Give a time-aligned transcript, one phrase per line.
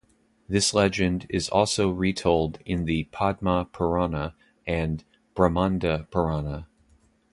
[0.49, 4.33] This legend is also retold in the Padma Purana
[4.65, 5.03] and
[5.35, 6.65] "Brahmanda Purana".